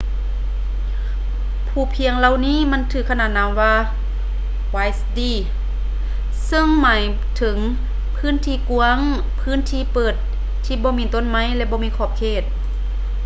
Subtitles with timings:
[1.67, 3.73] ພູພຽງເຫຼົ່ານີ້ມັກຖືກຂະໜານນາມວ່າ
[4.73, 5.31] vidde
[6.45, 7.01] ເຊິ່ງຫມາຍ
[7.37, 7.57] ເຖິງ
[8.17, 8.99] ພື້ນທີ່ກ້ວາງ
[9.41, 10.15] ພື້ນທີ່ເປີດ
[10.65, 12.43] ທີ່ບໍ່ມີຕົ້ນໄມ້ ແລະ ບໍ່ມີຂອບເຂດ